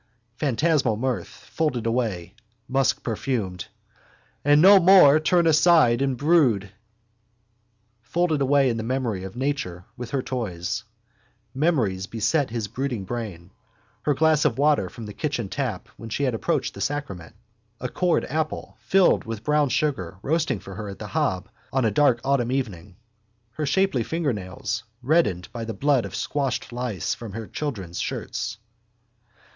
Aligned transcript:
Phantasmal 0.37 0.97
mirth, 0.97 1.27
folded 1.27 1.85
away: 1.85 2.33
muskperfumed. 2.67 3.67
And 4.43 4.59
no 4.59 4.79
more 4.79 5.19
turn 5.19 5.45
aside 5.45 6.01
and 6.01 6.17
brood. 6.17 6.71
Folded 8.01 8.41
away 8.41 8.71
in 8.71 8.77
the 8.77 8.81
memory 8.81 9.23
of 9.23 9.35
nature 9.35 9.85
with 9.95 10.09
her 10.09 10.23
toys. 10.23 10.85
Memories 11.53 12.07
beset 12.07 12.49
his 12.49 12.67
brooding 12.67 13.03
brain. 13.03 13.51
Her 14.01 14.15
glass 14.15 14.43
of 14.43 14.57
water 14.57 14.89
from 14.89 15.05
the 15.05 15.13
kitchen 15.13 15.49
tap 15.49 15.87
when 15.97 16.09
she 16.09 16.23
had 16.23 16.33
approached 16.33 16.73
the 16.73 16.81
sacrament. 16.81 17.35
A 17.79 17.87
cored 17.87 18.25
apple, 18.25 18.77
filled 18.79 19.25
with 19.25 19.43
brown 19.43 19.69
sugar, 19.69 20.17
roasting 20.23 20.59
for 20.59 20.73
her 20.73 20.89
at 20.89 20.97
the 20.97 21.09
hob 21.13 21.47
on 21.71 21.85
a 21.85 21.91
dark 21.91 22.19
autumn 22.23 22.51
evening. 22.51 22.95
Her 23.51 23.67
shapely 23.67 24.01
fingernails 24.01 24.83
reddened 25.03 25.47
by 25.53 25.63
the 25.63 25.75
blood 25.75 26.05
of 26.05 26.15
squashed 26.15 26.73
lice 26.73 27.13
from 27.13 27.33
the 27.33 27.47
children's 27.47 27.99
shirts. 28.01 28.57